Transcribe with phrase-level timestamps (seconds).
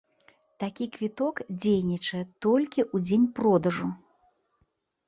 [0.63, 3.87] Такі квіток дзейнічае толькі ў дзень продажу.